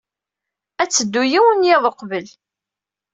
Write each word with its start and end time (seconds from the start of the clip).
Ad 0.81 0.89
teddu 0.89 1.23
yiwen 1.31 1.61
n 1.63 1.67
yiḍ 1.67 1.83
uqbel. 1.89 2.27